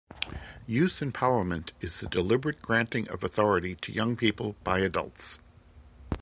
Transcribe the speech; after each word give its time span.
Youth 0.65 0.93
empowerment 1.01 1.73
is 1.79 1.99
the 1.99 2.07
deliberate 2.07 2.59
granting 2.59 3.07
of 3.09 3.23
authority 3.23 3.75
to 3.83 3.91
young 3.93 4.15
people 4.15 4.55
by 4.63 4.79
adults. 4.79 5.37